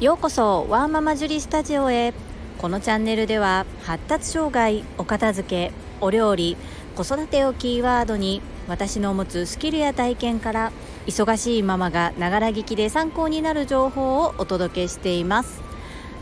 [0.00, 2.14] ようこそワーママジュリスタジオへ。
[2.58, 6.56] このチャンネルでは発達障害お片付けお料理
[6.96, 10.72] 子育てをキーワードに私の持つスキルや体験から
[11.06, 15.60] 忙しいママがながら聞きで参考になる情報をお届けしています。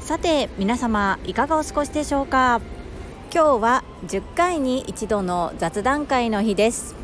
[0.00, 2.60] さて皆様いかがお過ごしでしょうか？
[3.32, 6.94] 今日は10回に一度の雑談会の日です。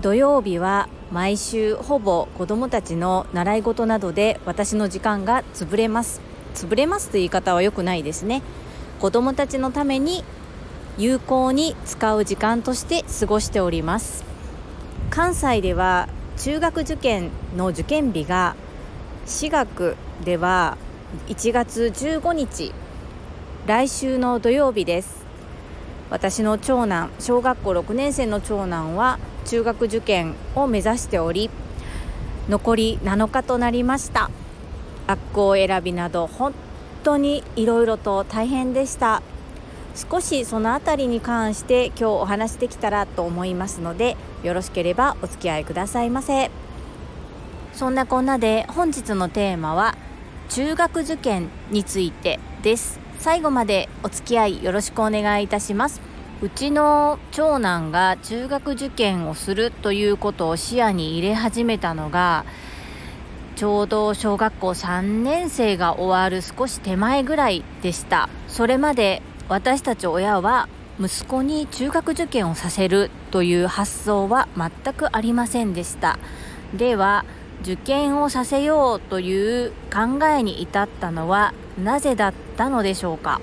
[0.00, 6.20] 土曜日は毎週ほぼ子どもたちの習い事などで私の時間が潰れます。
[6.54, 8.42] 潰れますという言い方は良くないですね。
[9.00, 10.22] 子どもたちのために
[10.98, 14.22] 有効に使う時間として過ごしております。
[15.08, 18.54] 関西では中学受験の受験日が
[19.24, 20.76] 私学では
[21.28, 22.74] 1月15日。
[23.66, 25.24] 来週の土曜日です。
[26.10, 29.18] 私の長男小学校6年生の長男は
[29.48, 31.48] 中学受験を目指しており
[32.50, 34.30] 残り7日となりました。
[35.06, 36.52] 学校選びなど本
[37.02, 39.22] 当にいろいろと大変でした。
[39.94, 46.50] 少しその辺りに関して今日お話できたらと思いますのでよろしければお付き合いくださいませ。
[47.72, 49.96] そんなこんなで本日のテーマは
[50.50, 53.00] 中学受験についてです。
[53.18, 56.07] 最後までお付き合いよろしくお願いいたします。
[56.40, 62.44] うちの長男が中学受験をするということを視野に入れ始めたのが
[63.56, 68.28] ちょうど小学校3年生が終わる少し手前ぐらいでした。
[68.46, 70.68] それまで私たち親は
[71.00, 76.20] 息子に中学受験をさせるという発想は全くありませんでした。
[76.72, 77.24] では
[77.62, 83.40] 受験をさせようという考えに至ったのはなぜだったのでしょうか？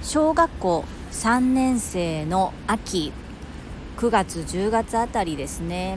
[0.00, 3.12] 小学校3年生の秋
[3.96, 5.96] 9月10月あたりですね。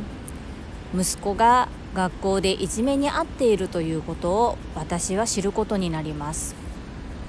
[0.95, 6.55] 息子が学校でいじめに遭っているということを私は知ることになります。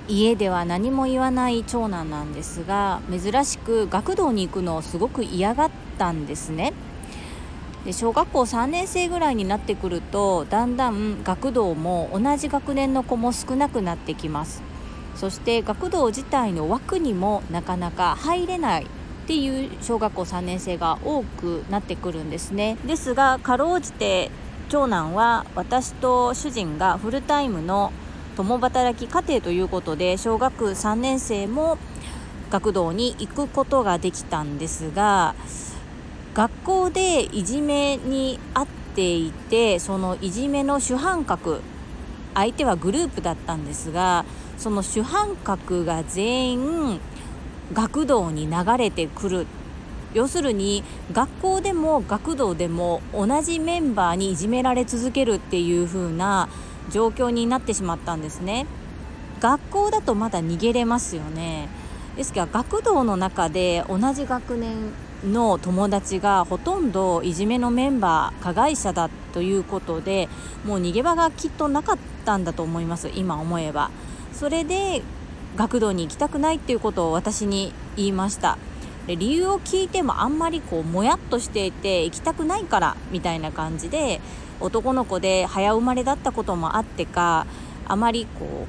[0.06, 6.75] 家では何も言わない長男なんですが珍しく学童に行くのをすごく嫌がったんですね。
[7.84, 14.68] で小学校3年生ぐらいになってくるとだんだん学童も同じ学年の子も少なくなってきます。
[15.19, 18.87] そして学童自体の枠にもなかなか入れないっ
[19.27, 22.79] ていう小学校3年生が多くなってくるんですね。
[22.87, 24.31] ですがかろうじて
[24.69, 27.93] 長男は私と主人がフルタイムの
[28.37, 31.78] 共働き家庭ということで小学3年生も
[32.51, 35.34] 学童に行くことができたんですが
[36.34, 41.61] 学校でいじめに遭っていてそのいじめの主犯格
[42.38, 44.25] 相手はグループだったんですが
[44.59, 47.00] その主犯格が全員
[47.72, 49.47] 学童に流れてくる。
[50.15, 56.48] 要するに学校でも学童でも同じメンバーにいじめられ続けるっていう風な
[56.91, 58.66] 状況になってしまったんですね。
[59.41, 61.69] 学校だとまだ逃げれますよね。
[62.16, 64.93] ですが学童の中で同じ学年
[65.25, 70.28] の友達がほとんどいじめのメンバー加害者だということで
[70.65, 71.98] もう逃げ場がきっとなかっ
[72.28, 73.91] たんだと思います今思えば。
[74.34, 75.03] それで
[75.56, 78.59] 学童に行きたくないっていうことを私に言いました。
[79.06, 84.21] で理由を聞いてもあんまりこうもやっとしていて行きたくないからみたいな感じで
[84.61, 87.47] 男の子で早生まれだったこともあってか
[87.87, 88.66] あまりこ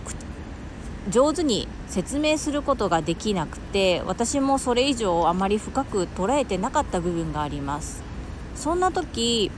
[1.07, 8.01] う上手に説明することができなくて私もそれ以上あまり深く捉えてなかった部分があります。
[8.55, 9.51] そんな時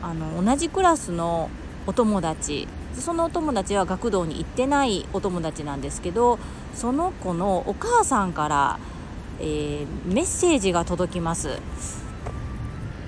[0.00, 1.50] あの同じクラスの
[1.86, 2.68] お友達
[3.00, 6.38] そのお友達は学童に行ってないお友達なんですけど
[6.74, 8.78] その子のお母さんから、
[9.40, 11.60] えー、メッセージが届きます。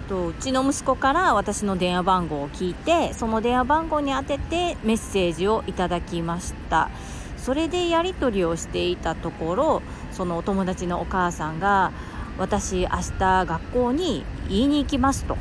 [0.09, 6.91] とうちの息子から私の電話番号を聞いてその電話番号に当ててメッセージをいただきました。
[7.39, 11.93] それでやり取りをしていたところそのお友達のお母さんが
[12.39, 15.37] 私明日学校に言いに行きますと。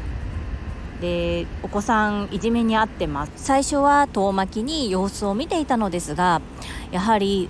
[1.03, 3.34] でお子さんいじめに遭ってます。
[3.35, 6.41] 最初は遠巻きに様子を見ていたのですが
[6.91, 7.50] やはり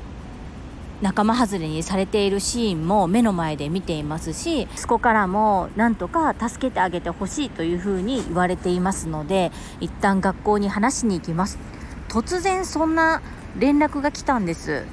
[1.03, 11.59] 仲間外れにされているシーンも目の前で見ていますし息子からもなんとか助けてあげてほしいというふうに言われていますので一旦学校に話しに行きます。
[12.07, 13.21] 突然そんな
[13.59, 14.83] 連絡が来たんです。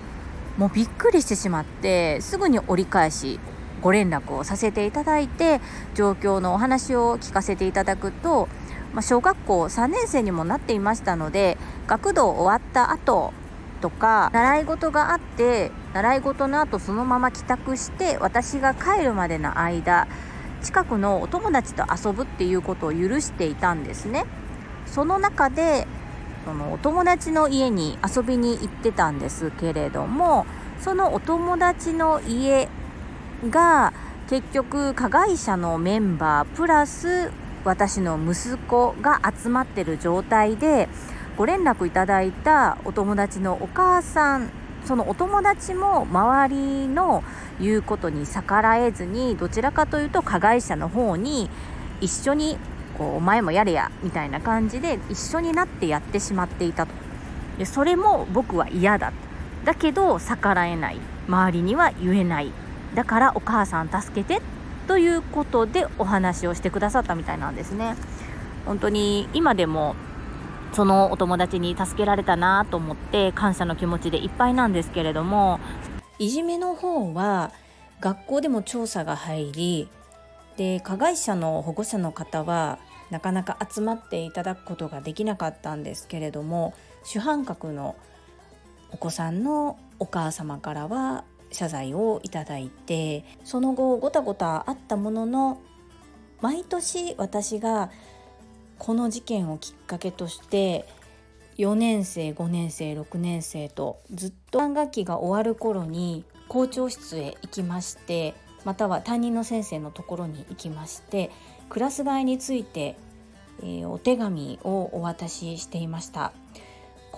[0.59, 3.41] もうびっくりしてしまってすぐに折り返し
[3.81, 5.61] ご連絡をさせていただいて
[5.95, 8.49] 状況のお話を聞かせていただくと、
[8.93, 13.33] まあ、小学校3年生にもなっていましたので学童終わった後
[13.81, 20.07] とか習い事があって習い事の後そのまま帰宅して私が帰るまでの間
[20.63, 24.27] 近くのお友達と遊ぶっていうことを許していたんですね。
[24.87, 25.87] その中で
[26.45, 30.47] そのお友達の家に遊びに行ってたんですけれども
[30.81, 32.69] そのお友達の家
[33.49, 33.93] が
[34.29, 37.33] 結局加害者のメンバープラス
[37.65, 40.89] 私の息子が集まってる状態で
[41.37, 44.51] ご連絡いただいたお友達のお母さん
[44.85, 47.23] そのお友達も周りの
[47.61, 51.51] 言うことに逆らえずにどちらかというと加害者の方に
[52.01, 52.57] 一緒に
[52.97, 56.93] こうお前もやれやみたいな感じで一緒になってやってしまっていたと。
[57.59, 59.13] でそれも僕は嫌だ。
[59.65, 60.99] だけど逆らえない。
[61.29, 62.53] 周りには言えない。
[62.95, 64.43] だからお母さん助けて
[64.87, 67.95] ということでお話をしてくださったみたいなんですね。
[68.67, 69.95] 本当に今でも
[70.73, 75.59] そのお友達に助けられたなと思って感謝の気持ちでいっぱいなんですけれども
[76.19, 77.51] いじめの方は
[78.01, 79.89] 学校でも調査が入り
[80.57, 82.79] で加害者の保護者の方は
[83.11, 87.97] なかなか集まっていただくことができなかったんですけれども主犯格の
[88.93, 95.61] お子さんのお母様からは謝罪をいただいてその後ごたごたあったものの
[96.41, 97.91] 毎年私が
[98.79, 100.87] この事件をきっかけとして
[101.59, 111.31] 4年生5年生6年生とずっと3学期が終わる頃に校長室へ行きましてまたは担任の先生のところに行きまして
[111.69, 112.97] クラス替えについて、
[113.63, 116.33] えー、お手紙をお渡ししていました。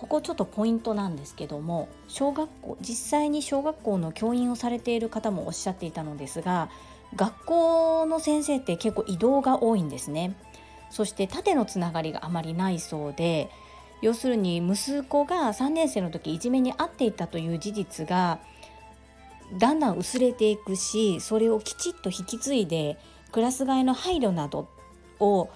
[0.02, 6.70] ここちょっとポイントなんですけども小学校実際に小学校の教員をされている方もおっしゃっていたのですが
[7.14, 10.34] 学校の先生って結構移動が多いんですね。
[10.90, 13.48] そして縦のつながりがあまりないそうで
[14.02, 18.40] 要するに息子が3年生の時いじめに遭っていたという事実が
[19.56, 22.98] だんだん薄れていくしそれをきちっと引き継いで
[23.30, 24.68] クラス替えの配慮など
[25.20, 25.48] を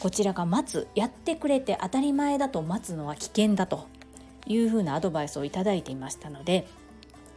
[0.00, 3.86] こちらが待つやってくれて当たり前だと待つのは危険だと
[4.46, 6.66] いうふうなアドバイスをいただいていましたので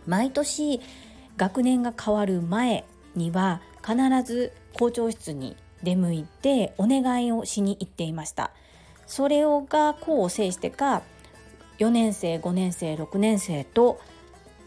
[0.06, 0.80] 毎年
[1.38, 2.86] 学年が変わる前
[3.16, 8.52] には必ず校長室に出向いてお願いをしに行っていました。
[9.08, 11.02] それをが功を制してか
[11.80, 14.00] 4年生5年生6年生と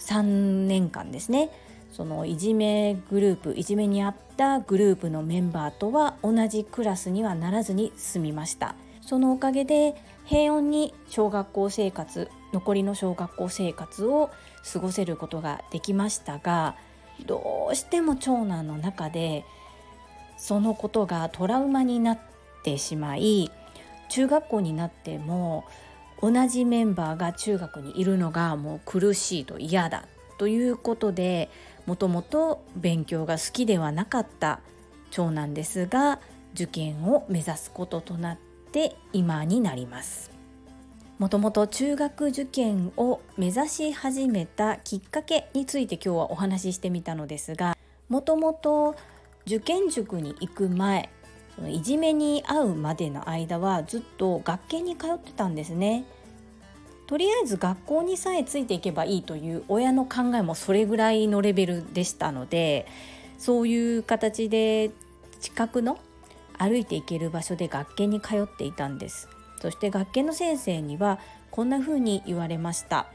[0.00, 0.23] 3
[0.67, 1.49] 年間ですね
[1.94, 8.75] そのいじめグループいじめにあったグループのメンバーとは同じクラスにはならずに済みました。
[9.00, 9.94] そのおかげで
[10.25, 14.31] 平穏に小学校生活残りの小学校生活を
[14.73, 16.75] 過ごせることができましたが
[17.26, 19.44] どうしても長男の中で
[20.38, 22.19] そのことがトラウマになっ
[22.64, 23.50] てしまい
[24.08, 25.64] 中学校になっても
[26.23, 30.06] 同じメンバーが中学にいるのがもう苦しいと嫌だ。
[30.39, 31.51] ということで
[31.87, 34.61] もともと勉強が好きではなかった
[35.11, 36.21] 長男ですが
[36.55, 38.39] 受験を目指すこととなっ
[38.73, 40.31] て今になります。
[41.19, 47.77] もともと中学受験を目指し始めたきっかけについて今日はお話ししてみたのですが
[48.09, 48.97] もともと
[49.47, 51.09] 受験塾に行く前
[51.55, 56.05] そのいじめに遭うまでの間はずっと学研に通ってたんですね。
[57.06, 62.87] とりあえず学校にさえついていけばいいという親の考えもそれぐらいのレベルでしたので
[63.39, 64.91] そういう形で
[65.41, 65.99] 近くの
[66.56, 69.28] 歩いて行ける場所で学研に通っていたんです。
[69.61, 71.19] そして学研の先生には
[71.50, 73.07] こんな風に言われました。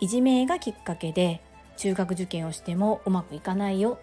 [0.00, 1.40] いじめがきっかけで
[1.76, 3.98] 中学受験をしてもうまくいかないよ。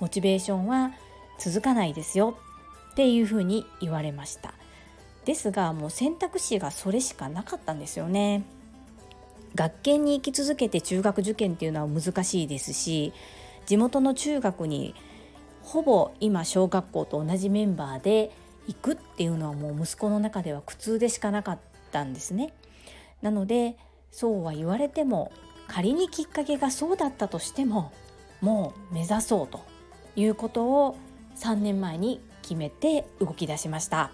[0.00, 0.92] モチベーションは
[1.38, 2.38] 続かないですよ。
[2.92, 4.54] っていう風に言われました。
[5.26, 8.44] ですがもう選択肢がそれしかなかったんですよね。
[9.56, 13.14] 学研に行き続けて中学受験っていうのは難しいですし
[13.64, 14.94] 地元の中学に
[15.62, 18.30] ほぼ今小学校と同じメンバーで
[18.68, 21.58] 行くっていうのはもう息子の中では苦痛でしかなかっ
[21.90, 22.52] たんですね。
[23.22, 23.76] なので
[24.12, 25.32] そうは言われても
[25.66, 27.92] 仮にきっかけがそうだったとしても
[28.40, 29.60] もう目指そうと
[30.14, 30.96] いうことを
[31.36, 34.10] 3年前に決めて動き出しました。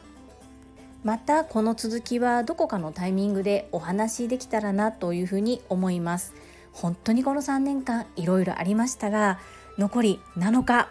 [1.04, 6.32] またこの続きはどこかのタイミングでお話できたらなというふうに思います。
[6.72, 9.38] 本当にこの3年間いろいろありましたが
[9.78, 10.88] 残り7日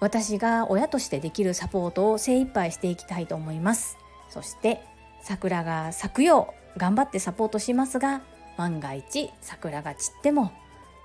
[0.00, 3.96] 私が親としてできるサポートを精一杯していきたいと思います。
[4.28, 4.82] そして
[5.22, 8.22] 桜が咲くよう頑張ってサポートしますが
[8.56, 10.52] 万が一桜が散っても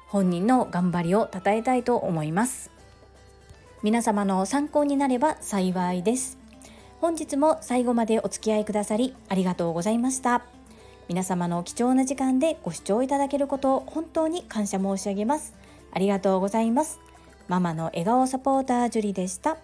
[0.08, 2.72] 本人の頑張りを称えたいと思います。
[3.84, 6.39] 皆様の参考になれば幸いです。
[7.02, 10.44] 本日も最後までお付き合いくださりありがとうございました。
[11.08, 15.56] 皆様の貴重な時間でご視聴いただけることを本当に感謝申し上げます。
[15.92, 17.00] ありがとうございます。
[17.48, 19.58] ママの笑顔サポータージュリでした。